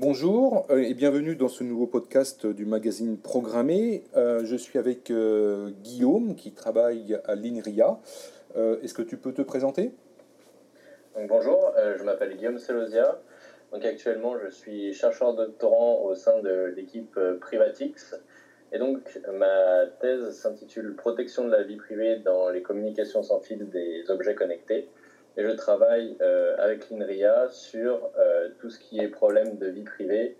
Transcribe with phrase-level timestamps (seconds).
[0.00, 4.04] Bonjour euh, et bienvenue dans ce nouveau podcast du magazine Programmé.
[4.16, 7.98] Euh, je suis avec euh, Guillaume qui travaille à l'INRIA.
[8.54, 9.90] Est-ce que tu peux te présenter?
[11.26, 13.18] Bonjour, je m'appelle Guillaume Celosia.
[13.72, 18.14] Donc actuellement, je suis chercheur doctorant au sein de l'équipe Privatix.
[18.70, 23.68] Et donc, ma thèse s'intitule Protection de la vie privée dans les communications sans fil
[23.68, 24.88] des objets connectés
[25.36, 26.16] et je travaille
[26.58, 28.10] avec l'INRIA sur
[28.58, 30.36] tout ce qui est problème de vie privée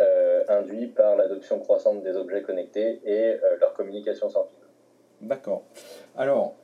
[0.00, 5.28] euh, induit par l'adoption croissante des objets connectés et leur communication sans fil.
[5.28, 5.62] D'accord.
[6.16, 6.56] Alors,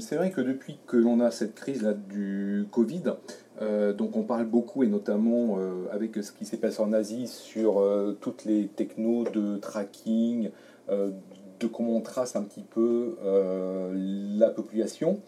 [0.00, 3.14] c'est vrai que depuis que l'on a cette crise là du Covid,
[3.60, 5.56] donc on parle beaucoup et notamment
[5.92, 7.80] avec ce qui s'est passé en Asie sur
[8.20, 10.50] toutes les technos de tracking,
[10.88, 15.20] de comment on trace un petit peu la population.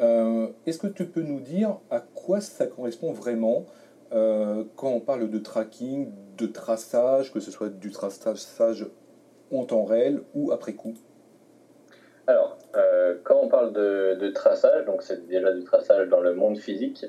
[0.00, 3.66] Euh, est-ce que tu peux nous dire à quoi ça correspond vraiment
[4.12, 8.86] euh, quand on parle de tracking, de traçage, que ce soit du traçage
[9.52, 10.94] en temps réel ou après coup.
[12.26, 16.58] Alors, euh, quand on parle de, traçage, donc c'est déjà du traçage dans le monde
[16.58, 17.04] physique,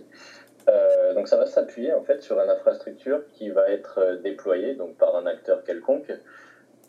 [1.14, 5.16] donc ça va s'appuyer en fait sur une infrastructure qui va être déployée donc par
[5.16, 6.12] un acteur quelconque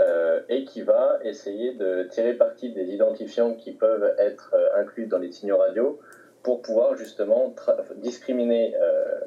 [0.03, 5.07] euh, et qui va essayer de tirer parti des identifiants qui peuvent être euh, inclus
[5.07, 5.99] dans les signaux radio
[6.43, 7.55] pour pouvoir justement
[7.97, 9.21] discriminer euh,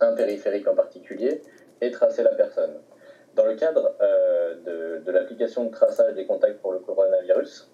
[0.00, 1.42] un périphérique en particulier
[1.80, 2.74] et tracer la personne.
[3.34, 3.94] Dans le cadre
[4.64, 7.70] de, de l'application de traçage des contacts pour le coronavirus,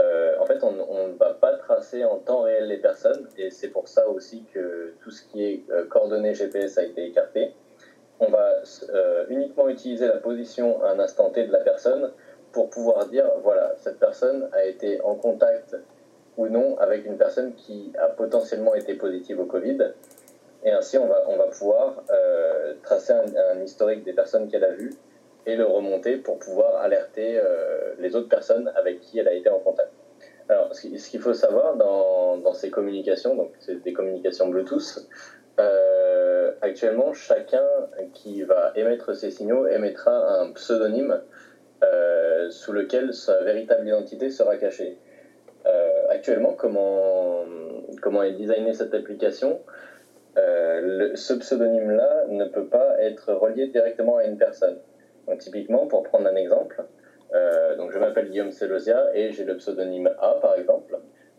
[0.00, 3.86] en fait, on ne va pas tracer en temps réel les personnes, et c'est pour
[3.86, 7.52] ça aussi que tout ce qui est coordonnées GPS a été écarté
[8.20, 8.52] on va
[8.94, 12.10] euh, uniquement utiliser la position à un instant T de la personne
[12.52, 15.76] pour pouvoir dire, voilà, cette personne a été en contact
[16.36, 19.78] ou non avec une personne qui a potentiellement été positive au Covid.
[20.64, 24.72] Et ainsi, on va, on va pouvoir euh, tracer un, historique des personnes qu'elle a
[24.72, 24.94] vues
[25.46, 29.48] et le remonter pour pouvoir alerter euh, les autres personnes avec qui elle a été
[29.48, 29.90] en contact.
[30.48, 35.08] Alors, ce qu'il faut savoir dans, dans ces communications, donc c'est des communications Bluetooth,
[35.58, 37.64] euh, actuellement, chacun
[38.12, 41.20] qui va émettre ces signaux émettra un pseudonyme
[42.48, 44.98] sous lequel sa véritable identité sera cachée.
[46.10, 47.44] Actuellement, comment,
[48.00, 49.60] comment est designée cette application?
[50.36, 54.78] Ce pseudonyme-là ne peut pas être relié directement à une personne.
[55.26, 56.84] Donc, typiquement, pour prendre un exemple,
[57.78, 60.96] donc je m'appelle Guillaume Celosia et j'ai le pseudonyme A, par exemple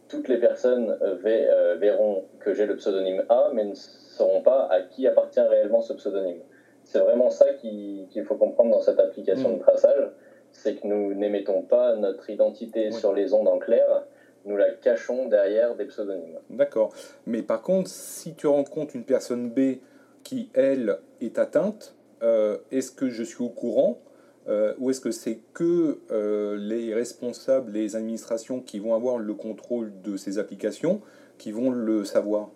[0.08, 5.40] toutes les personnes verront que j'ai le pseudonyme A, mais sauront pas à qui appartient
[5.40, 6.40] réellement ce pseudonyme.
[6.84, 9.62] C'est vraiment ça qu'il faut comprendre dans cette application de mm.
[9.62, 10.10] traçage,
[10.52, 14.04] c'est que nous n'émettons pas notre identité sur les ondes en clair,
[14.48, 16.40] nous la cachons derrière des pseudonymes.
[16.50, 16.94] D'accord.
[17.26, 19.80] Mais par contre, si tu rencontres une personne B
[20.24, 24.00] qui, elle, est atteinte, euh, est-ce que je suis au courant
[24.48, 29.34] euh, ou est-ce que c'est que euh, les responsables, les administrations qui vont avoir le
[29.34, 31.02] contrôle de ces applications
[31.38, 32.50] qui vont le savoir?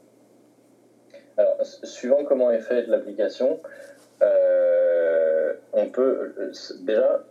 [1.38, 3.60] Alors, suivant comment est faite l'application,
[5.74, 6.34] on peut
[6.82, 7.24] déjà,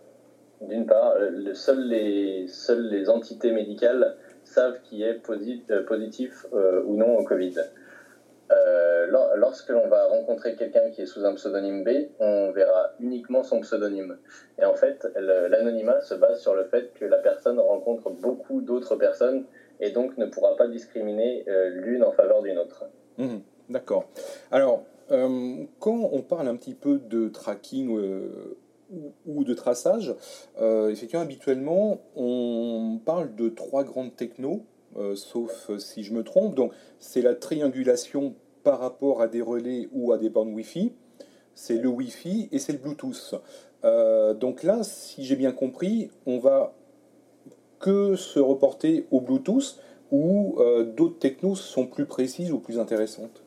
[0.60, 1.14] d'une part,
[1.54, 4.16] seules les, seules les entités médicales
[4.50, 5.20] savent qui est
[5.70, 7.54] euh, positif euh, ou non au Covid.
[9.36, 11.88] lorsque l'on va rencontrer quelqu'un qui est sous un pseudonyme B,
[12.20, 14.18] on verra uniquement son pseudonyme.
[14.60, 18.96] Et en fait, l'anonymat se base sur le fait que la personne rencontre beaucoup d'autres
[18.96, 19.44] personnes
[19.80, 22.84] et donc ne pourra pas discriminer l'une en faveur d'une autre.
[23.18, 23.38] Mmh.
[23.70, 24.04] D'accord.
[24.50, 27.96] Alors, euh, quand on parle un petit peu de tracking
[28.92, 30.14] euh, ou, de traçage,
[30.60, 34.64] euh, effectivement, habituellement, on parle de trois grandes technos,
[35.14, 36.56] sauf si je me trompe.
[36.56, 38.34] Donc, c'est la triangulation
[38.64, 40.92] par rapport à des relais ou à des bornes Wi-Fi,
[41.54, 43.40] c'est le Wi-Fi et c'est le Bluetooth.
[44.40, 46.74] donc là, si j'ai bien compris, on va
[47.78, 49.78] que se reporter au Bluetooth
[50.10, 50.58] ou
[50.96, 53.44] d'autres technos sont plus précises ou plus intéressantes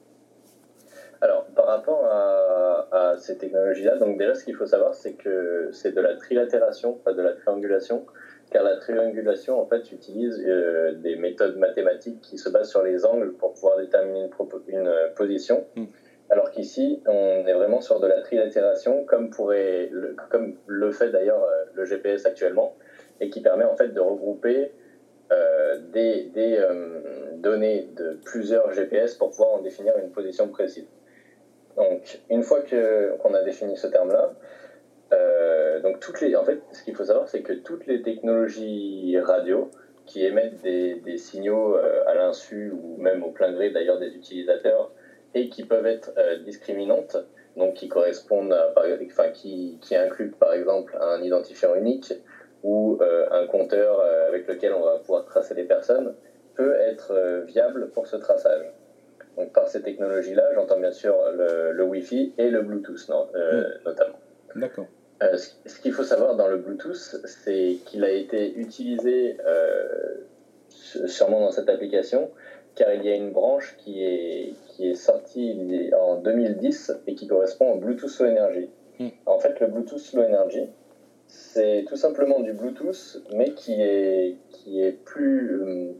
[1.23, 5.93] alors, par rapport à, ces technologies-là, donc déjà, ce qu'il faut savoir, c'est que c'est
[5.93, 8.05] de la trilatération, pas de la triangulation,
[8.51, 13.05] car la triangulation, en fait, utilise euh, des méthodes mathématiques qui se basent sur les
[13.05, 14.29] angles pour pouvoir déterminer
[14.67, 15.65] une, position.
[15.77, 15.85] Hmm.
[16.29, 21.09] Alors qu'ici, on est vraiment sur de la trilatération, comme, pourrait, le, comme le fait
[21.09, 22.75] d'ailleurs euh, le GPS actuellement,
[23.21, 24.73] et qui permet en fait de regrouper
[25.31, 26.61] euh, des, des
[27.37, 30.87] données de plusieurs GPS pour pouvoir en définir une position précise.
[31.77, 34.33] Donc, une fois qu'on a défini ce terme-là,
[35.13, 35.81] euh,
[36.35, 39.69] en fait, ce qu'il faut savoir, c'est que toutes les technologies radio
[40.05, 44.91] qui émettent des, signaux euh, à l'insu ou même au plein gré d'ailleurs des utilisateurs
[45.33, 47.17] et qui peuvent être euh, discriminantes
[47.55, 48.73] donc qui correspondent à,
[49.09, 52.13] enfin, qui, qui incluent par exemple un identifiant unique
[52.63, 52.97] ou
[53.29, 56.15] un compteur avec lequel on va pouvoir tracer les personnes,
[56.55, 58.71] peut être viable pour ce traçage.
[59.37, 63.85] Donc par ces technologies-là, j'entends bien sûr le, le, Wi-Fi et le Bluetooth non, mm.
[63.85, 64.19] notamment.
[64.55, 64.85] D'accord.
[65.23, 70.15] Euh, ce qu'il faut savoir dans le Bluetooth, c'est qu'il a été utilisé euh,
[70.69, 72.29] sûrement dans cette application,
[72.75, 77.27] car il y a une branche qui est, qui est sortie en 2010 et qui
[77.27, 78.69] correspond au Bluetooth Low Energy.
[78.99, 79.09] Hmm.
[79.25, 80.67] En fait, le Bluetooth Low Energy,
[81.27, 85.93] c'est tout simplement du Bluetooth, mais qui est, qui est plus, euh,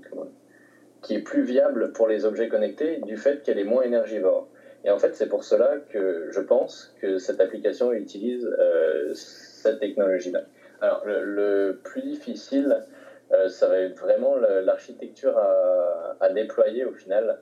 [1.03, 4.47] qui est plus viable pour les objets connectés du fait qu'elle est moins énergivore.
[4.85, 9.79] Et en fait, c'est pour cela que je pense que cette application utilise euh, cette
[9.79, 10.41] technologie-là.
[10.81, 12.83] Alors, le, plus difficile,
[13.31, 17.39] euh, ça va être vraiment l'architecture à, déployer au final,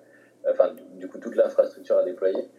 [0.48, 2.50] enfin, du coup, toute l'infrastructure à déployer.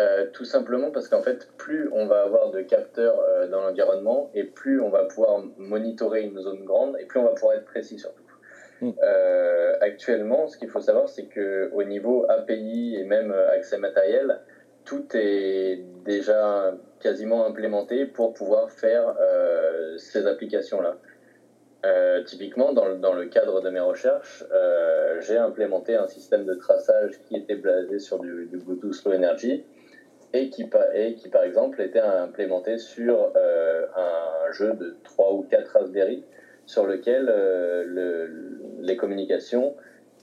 [0.00, 3.16] Euh, tout simplement parce qu'en fait, plus on va avoir de capteurs
[3.48, 7.34] dans l'environnement et plus on va pouvoir monitorer une zone grande et plus on va
[7.34, 8.23] pouvoir être précis surtout.
[8.80, 8.90] Mm.
[9.02, 14.40] Euh, actuellement, ce qu'il faut savoir, c'est qu'au niveau API et même accès matériel,
[14.84, 20.96] tout est déjà quasiment implémenté pour pouvoir faire euh, ces applications-là.
[21.86, 24.44] Euh, typiquement, dans le, cadre de mes recherches,
[25.20, 29.64] j'ai implémenté un système de traçage qui était basé sur du, Bluetooth Low Energy
[30.32, 35.70] et qui, et qui, par exemple, était implémenté sur un jeu de 3 ou 4
[35.72, 36.24] Raspberry
[36.66, 38.30] sur lequel le,
[38.80, 39.74] les communications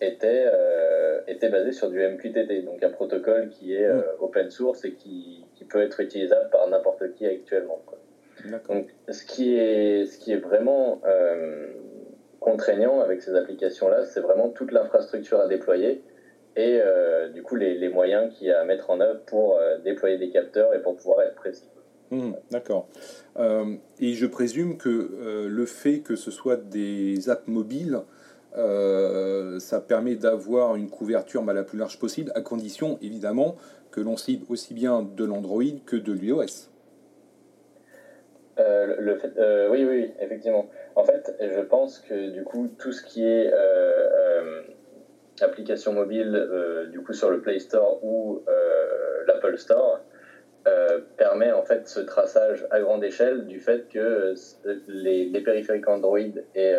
[0.02, 4.84] étaient, euh, étaient basées sur du MQTT, donc un protocole qui est euh, open source
[4.84, 7.82] et qui, qui, peut être utilisable par n'importe qui actuellement.
[8.68, 11.68] Donc, ce qui est, ce qui est vraiment euh,
[12.40, 16.02] contraignant avec ces applications-là, c'est vraiment toute l'infrastructure à déployer
[16.58, 16.82] et
[17.34, 20.30] du coup les, les moyens qu'il y a à mettre en œuvre pour déployer des
[20.30, 21.70] capteurs et pour pouvoir être précis.
[22.12, 22.90] Mmh, d'accord.
[24.00, 28.02] et je présume que le fait que ce soit des apps mobiles
[28.58, 33.56] euh, ça permet d'avoir une couverture la plus large possible, à condition évidemment
[33.92, 36.70] que l'on cible aussi bien de l'Android que de l'iOS.
[38.60, 40.70] Euh, le fait, euh, oui, oui, effectivement.
[40.96, 43.52] En fait, je pense que du coup, tout ce qui est
[45.42, 48.44] application mobile, du coup, sur le Play Store ou
[49.28, 50.02] l'Apple Store,
[51.18, 54.36] permet en fait ce traçage à grande échelle du fait que
[54.88, 56.76] les, périphériques Android et,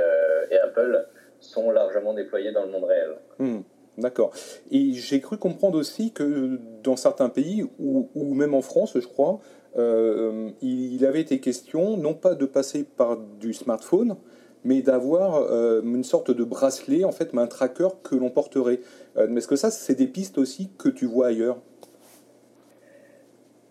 [0.51, 1.07] et Apple
[1.43, 3.11] sont largement déployés dans le monde réel.
[3.39, 3.61] Hmm,
[3.99, 4.33] d'accord.
[4.71, 9.41] Et j'ai cru comprendre aussi que dans certains pays, ou, même en France, je crois,
[9.77, 14.17] euh, il avait été question non pas de passer par du smartphone,
[14.65, 18.81] mais d'avoir euh, une sorte de bracelet, en fait, un tracker que l'on porterait.
[19.17, 21.59] Euh, Est-ce que ça, c'est des pistes aussi que tu vois ailleurs?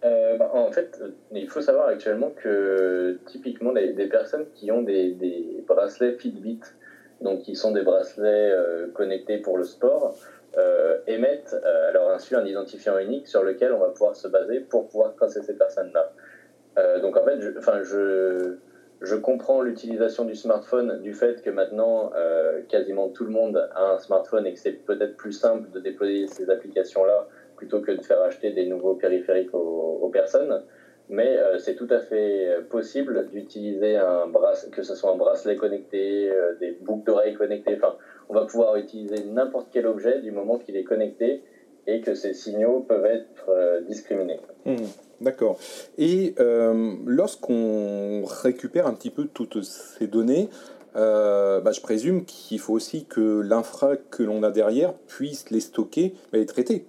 [0.04, 1.00] Bah, en fait,
[1.32, 6.60] il faut savoir actuellement que typiquement des personnes qui ont des, bracelets Fitbit
[7.22, 10.16] donc qui sont des bracelets euh, connectés pour le sport,
[10.58, 14.28] euh, émettent euh, à leur insu un identifiant unique sur lequel on va pouvoir se
[14.28, 16.12] baser pour pouvoir tracer ces personnes-là.
[17.02, 17.50] donc en fait, je,
[17.84, 18.56] je,
[19.02, 22.12] je comprends l'utilisation du smartphone du fait que maintenant
[22.70, 26.28] quasiment tout le monde a un smartphone et que c'est peut-être plus simple de déployer
[26.28, 27.28] ces applications-là
[27.62, 30.64] plutôt que de faire acheter des nouveaux périphériques aux, personnes
[31.10, 35.18] mais euh, c'est tout à fait euh, possible d'utiliser un bracelet, que ce soit un
[35.18, 37.76] bracelet connecté, euh, des boucles d'oreilles connectées.
[37.76, 37.96] Enfin,
[38.30, 41.44] on va pouvoir utiliser n'importe quel objet du moment qu'il est connecté
[41.86, 44.40] et que ces signaux peuvent être discriminés.
[44.66, 44.76] Mmh,
[45.20, 45.58] d'accord.
[45.98, 46.36] Et
[47.06, 50.48] lorsqu'on récupère un petit peu toutes ces données,
[50.94, 56.14] bah, je présume qu'il faut aussi que l'infra que l'on a derrière puisse les stocker
[56.34, 56.86] et les traiter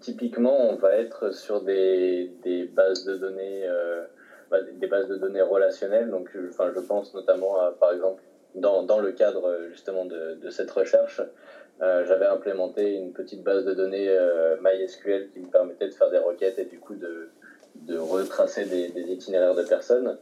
[0.00, 2.30] typiquement, on va être sur des,
[2.74, 4.04] bases de données, euh,
[4.50, 6.10] bah, des bases de données relationnelles.
[6.10, 8.22] Donc, enfin, je pense notamment à, par exemple,
[8.54, 11.22] dans, le cadre justement de, cette recherche,
[11.82, 16.10] euh, j'avais implémenté une petite base de données euh, MySQL qui me permettait de faire
[16.10, 17.28] des requêtes et du coup de,
[17.96, 20.18] retracer des, des, itinéraires de personnes.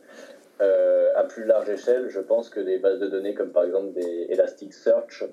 [0.60, 4.26] à plus large échelle, je pense que des bases de données comme par exemple des
[4.28, 5.24] Elasticsearch.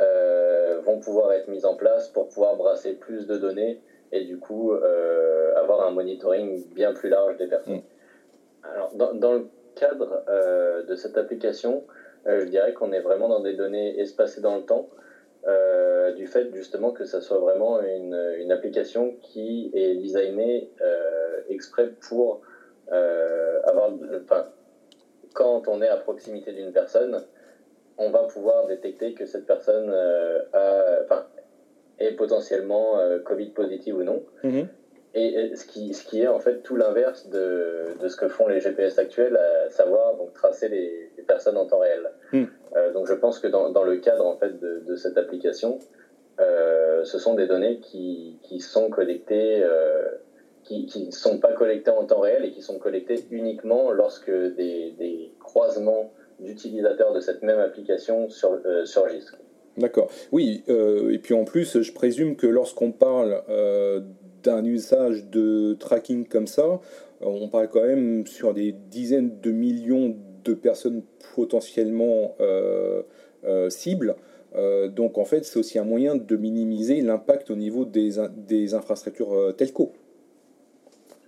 [0.00, 3.80] Euh, vont pouvoir être mises en place pour pouvoir brasser plus de données
[4.12, 7.76] et du coup euh, avoir un monitoring bien plus large des personnes.
[7.76, 8.74] Mm.
[8.74, 11.84] Alors, dans, dans, le cadre euh, de cette application,
[12.26, 14.88] je dirais qu'on est vraiment dans des données espacées dans le temps,
[16.16, 20.70] du fait justement que ça soit vraiment une, une application qui est designée
[21.48, 22.42] exprès pour
[22.90, 23.90] avoir,
[24.22, 24.46] enfin,
[25.32, 27.22] quand on est à proximité d'une personne,
[27.98, 31.26] on va pouvoir détecter que cette personne euh, a,
[31.98, 34.22] est potentiellement euh, Covid positive ou non.
[34.42, 34.68] Mhm.
[35.14, 38.46] et ce qui, ce qui est en fait tout l'inverse de, de, ce que font
[38.46, 42.10] les GPS actuels, à savoir donc tracer les, personnes en temps réel.
[42.32, 42.44] Hmm.
[42.76, 45.78] Euh, donc je pense que dans, dans, le cadre en fait de, de cette application,
[46.40, 50.08] euh, ce sont des données qui, qui sont collectées, euh,
[50.62, 54.94] qui ne sont pas collectées en temps réel et qui sont collectées uniquement lorsque des,
[54.98, 59.32] des croisements d'utilisateurs de cette même application sur, euh, surgissent.
[59.76, 60.10] D'accord.
[60.32, 63.44] Oui, et puis en plus, je présume que lorsqu'on parle
[64.42, 66.80] d'un usage de tracking comme ça,
[67.22, 71.02] euh, on parle quand même sur des dizaines de millions de personnes
[71.34, 73.02] potentiellement euh,
[73.44, 74.16] euh, cibles.
[74.90, 79.54] donc en fait, c'est aussi un moyen de minimiser l'impact au niveau des, des infrastructures
[79.56, 79.92] telco.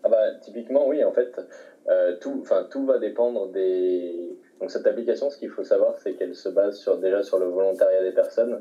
[0.02, 1.30] Ah bah, typiquement, oui, en fait,
[2.20, 4.29] tout, tout va dépendre des...
[4.60, 7.46] Donc cette application, ce qu'il faut savoir, c'est qu'elle se base sur, déjà sur le
[7.46, 8.60] volontariat des personnes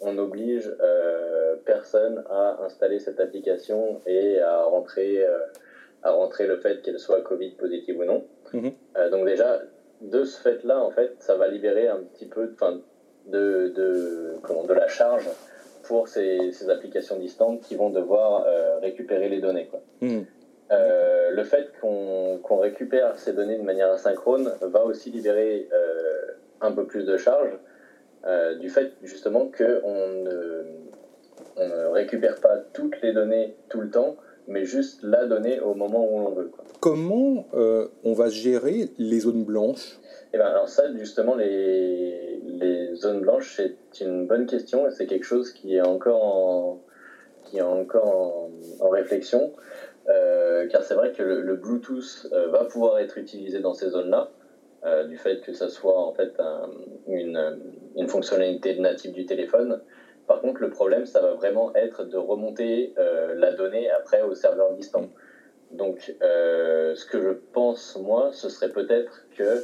[0.00, 5.38] on oblige euh, personne à installer cette application et à rentrer, euh,
[6.02, 8.24] à rentrer le fait qu'elle soit Covid positive ou non.
[8.52, 8.72] Mhm.
[8.96, 9.60] Euh, donc déjà,
[10.00, 12.54] de ce fait-là, en fait, ça va libérer un petit peu
[13.26, 15.28] de, de, comment, de la charge
[15.82, 18.46] pour ces, ces, applications distantes qui vont devoir
[18.80, 19.66] récupérer les données.
[19.66, 19.82] Quoi.
[20.70, 21.34] Mhm.
[21.34, 25.68] le fait qu'on récupère ces données de manière asynchrone va aussi libérer
[26.60, 27.50] un peu plus de charge
[28.26, 30.64] euh, du fait justement qu'on ne,
[31.56, 35.74] on ne récupère pas toutes les données tout le temps, mais juste la donnée au
[35.74, 36.50] moment où on veut.
[36.80, 39.98] Comment euh, on va gérer les zones blanches?
[40.34, 45.06] Eh ben, alors ça, justement, les, les zones blanches, c'est une bonne question et c'est
[45.06, 46.80] quelque chose qui est encore en,
[47.44, 48.50] qui est encore
[48.80, 49.52] en, réflexion.
[50.10, 54.28] Euh, car c'est vrai que le, Bluetooth va pouvoir être utilisé dans ces zones-là,
[54.82, 56.32] euh, du fait que ça soit en fait
[57.06, 59.78] une, fonctionnalité native du téléphone.
[60.26, 64.34] Par contre, le problème, ça va vraiment être de remonter euh, la donnée après au
[64.34, 65.04] serveur distant.
[65.70, 69.62] Donc, euh, ce que je pense, moi, ce serait peut-être que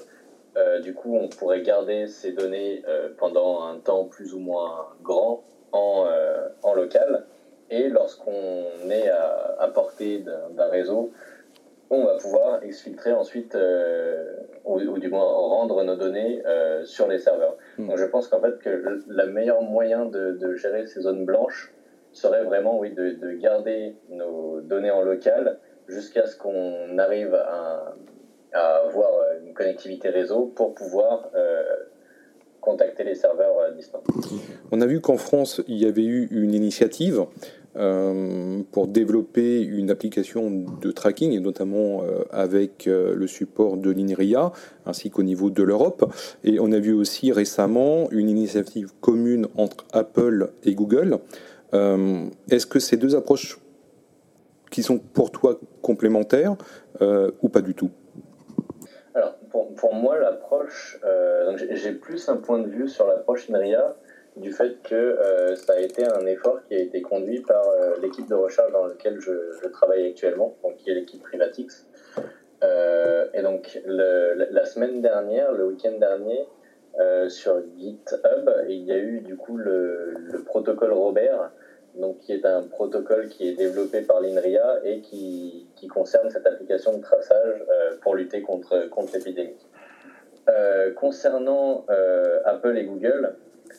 [0.81, 2.83] du coup, on pourrait garder ces données
[3.19, 7.25] pendant un temps plus ou moins grand en local.
[7.71, 11.13] Et lorsqu'on est à, à portée d'un réseau,
[11.91, 17.19] on va pouvoir exfiltrer ensuite, euh, ou, du moins rendre nos données euh, sur les
[17.19, 17.57] serveurs.
[17.79, 17.89] Hmm.
[17.89, 18.69] Donc je pense qu'en fait que
[19.07, 21.73] le, meilleur moyen de, gérer ces zones blanches
[22.13, 27.95] serait vraiment oui, de, garder nos données en local jusqu'à ce qu'on arrive à,
[28.53, 29.11] avoir
[29.45, 31.63] une connectivité réseau pour pouvoir euh,
[32.67, 34.03] contacter les serveurs distants.
[34.73, 37.25] On a vu qu'en France, il y avait eu une initiative
[37.77, 43.91] euh, pour développer une application de tracking, et notamment euh, avec euh, le support de
[43.91, 44.51] l'INRIA,
[44.87, 46.11] ainsi qu'au niveau de l'Europe.
[46.43, 51.19] Et on a vu aussi récemment une initiative commune entre Apple et Google.
[52.51, 53.59] Est-ce que ces deux approches
[54.71, 56.57] qui sont pour toi complémentaires
[57.43, 57.91] ou pas du tout?
[59.65, 61.01] Pour, moi, l'approche,
[61.71, 63.97] j'ai plus un point de vue sur l'approche INRIA
[64.37, 67.95] du fait que euh, ça a été un effort qui a été conduit par euh,
[68.03, 71.87] l'équipe de recherche dans laquelle je, travaille actuellement, donc qui est l'équipe Privatix.
[72.63, 76.47] Euh, et donc la semaine dernière, le week-end dernier,
[77.29, 80.15] sur GitHub, il y a eu du coup le,
[80.47, 81.51] protocole Robert,
[81.97, 86.47] donc qui est un protocole qui est développé par l'INRIA et qui, qui concerne cette
[86.47, 87.65] application de traçage
[88.03, 89.57] pour lutter contre, contre l'épidémie.
[90.97, 91.85] concernant
[92.45, 93.35] Apple et Google,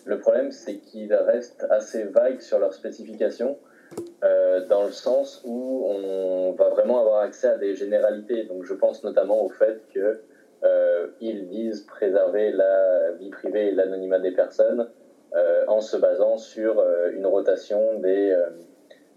[0.05, 3.57] le problème, c'est qu'ils restent assez vagues sur leurs spécifications,
[4.23, 8.43] euh, dans le sens où on va vraiment avoir accès à des généralités.
[8.45, 10.19] Donc, je pense notamment au fait qu'ils
[10.63, 15.06] euh, disent préserver la vie privée et l'anonymat des personnes euh,
[15.67, 18.35] en se basant sur une rotation des,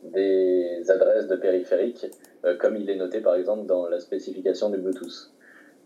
[0.02, 2.06] des adresses de périphériques,
[2.58, 5.30] comme il est noté par exemple dans la spécification du Bluetooth.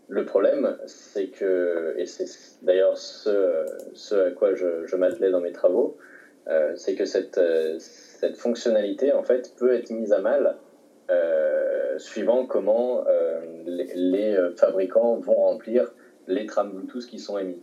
[0.07, 2.27] Le problème, c'est que, et c'est
[2.61, 5.97] d'ailleurs ce, ce, à quoi je, m'attelais dans mes travaux,
[6.47, 10.57] euh, c'est que cette, euh, cette fonctionnalité, en fait, peut être mise à mal
[11.09, 13.03] euh, suivant comment
[13.65, 15.91] les, fabricants vont remplir
[16.27, 17.61] les trames Bluetooth qui sont émis.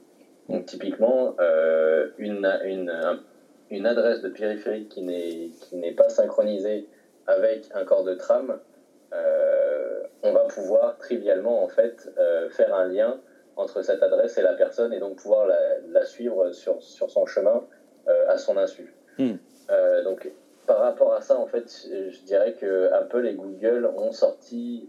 [0.48, 1.36] Donc, typiquement,
[2.18, 3.20] une, une,
[3.70, 5.02] une adresse de périphérique qui
[5.76, 6.86] n'est pas synchronisée
[7.26, 8.58] avec un corps de trame
[10.22, 13.20] on va pouvoir trivialement en fait euh, faire un lien
[13.56, 17.62] entre cette adresse et la personne et donc pouvoir la, suivre sur, sur, son chemin
[18.08, 18.94] euh, à son insu.
[19.18, 19.34] Hmm.
[19.70, 20.30] Euh, donc
[20.66, 24.88] par rapport à ça, en fait, je dirais que Apple et Google ont sorti,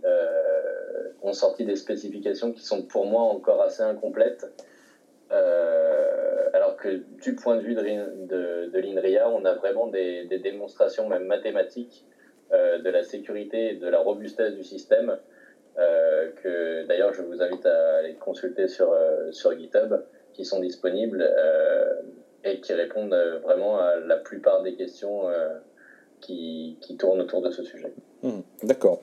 [1.23, 4.45] ont sorti des spécifications qui sont pour moi encore assez incomplètes.
[5.33, 12.05] Alors que du point de vue de, l'INRIA, on a vraiment des, démonstrations même mathématiques
[12.51, 15.17] de la sécurité et de la robustesse du système,
[15.75, 18.95] que d'ailleurs je vous invite à aller consulter sur,
[19.31, 19.95] sur GitHub,
[20.33, 21.27] qui sont disponibles
[22.43, 25.23] et qui répondent vraiment à la plupart des questions
[26.21, 27.91] qui, tournent autour de ce sujet.
[28.21, 29.01] Mmh, d'accord.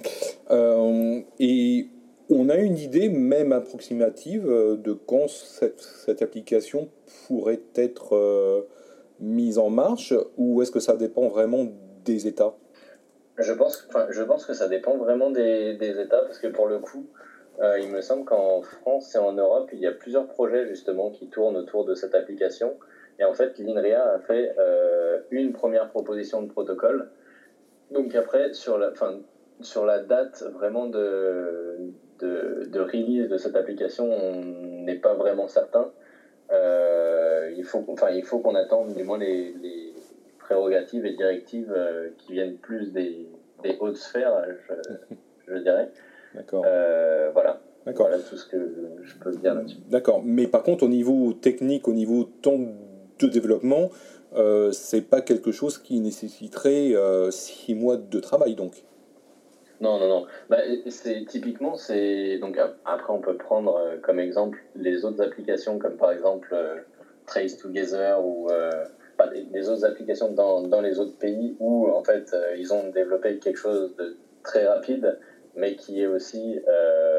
[1.38, 1.86] et
[2.30, 6.88] on a une idée, même approximative, euh, de quand cette, application
[7.26, 8.62] pourrait être euh,
[9.18, 11.66] mise en marche ou est-ce que ça dépend vraiment
[12.04, 12.54] des États?
[13.38, 17.06] Je pense, je pense que ça dépend vraiment des, États parce que pour le coup,
[17.60, 21.10] euh, il me semble qu'en France et en Europe, il y a plusieurs projets justement
[21.10, 22.76] qui tournent autour de cette application.
[23.18, 24.54] Et en fait, l'INRIA a fait
[25.30, 27.10] une première proposition de protocole.
[27.90, 28.92] Donc après, sur la,
[29.62, 31.78] sur la date vraiment de,
[32.20, 35.90] de, release de cette application, on n'est pas vraiment certain.
[36.52, 39.54] Euh, il faut, enfin, il faut qu'on attende du moins les,
[40.38, 43.28] prérogatives et directives euh, qui viennent plus des,
[43.78, 44.44] hautes sphères,
[45.46, 45.90] je, dirais.
[46.34, 46.64] D'accord.
[46.66, 47.60] Euh, voilà.
[47.86, 48.08] D'accord.
[48.08, 48.56] Voilà tout ce que
[49.02, 49.76] je peux dire là-dessus.
[49.88, 50.22] D'accord.
[50.24, 52.58] Mais par contre, au niveau technique, au niveau temps
[53.18, 53.90] de développement,
[54.72, 56.94] c'est pas quelque chose qui nécessiterait
[57.30, 58.82] six mois de travail, donc?
[59.80, 60.24] Non, non, non.
[60.50, 60.58] Bah,
[61.26, 66.10] typiquement, c'est donc après on peut prendre euh, comme exemple les autres applications comme par
[66.12, 66.76] exemple euh,
[67.26, 68.70] Trace Together ou euh,
[69.50, 73.56] les autres applications dans, dans, les autres pays où en fait ils ont développé quelque
[73.56, 75.16] chose de très rapide
[75.54, 77.09] mais qui est aussi, euh,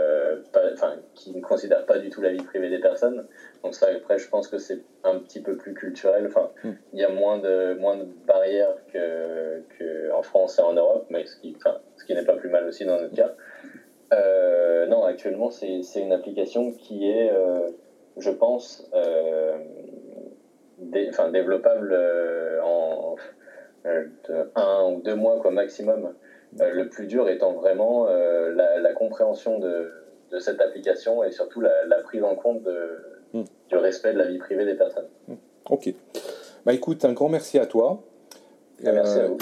[0.74, 3.26] enfin, qui ne considère pas du tout la vie privée des personnes.
[3.64, 6.26] Donc ça, après, je pense que c'est un petit peu plus culturel.
[6.28, 6.72] Enfin, hmm.
[6.94, 11.06] il y a moins de moins de barrières que, que en France et en Europe,
[11.10, 13.34] mais ce qui, enfin, ce qui n'est pas plus mal aussi dans notre cas.
[14.14, 17.70] Euh, non, actuellement, c'est une application qui est, euh,
[18.18, 19.58] je pense, euh,
[21.10, 21.96] enfin, développable
[22.64, 23.16] en
[24.56, 26.14] un ou deux mois quoi maximum.
[26.60, 29.92] Le plus dur étant vraiment la, compréhension de,
[30.40, 32.68] cette application et surtout la, prise en compte
[33.34, 33.44] hmm.
[33.70, 35.08] du respect de la vie privée des personnes.
[35.28, 35.36] Hmm.
[35.70, 35.94] Ok.
[36.66, 38.04] Bah écoute, un grand merci à toi.
[38.84, 39.38] merci à vous.